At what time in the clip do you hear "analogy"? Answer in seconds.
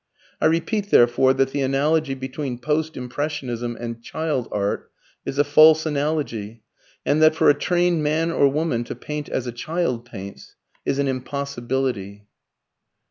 1.61-2.15, 5.85-6.63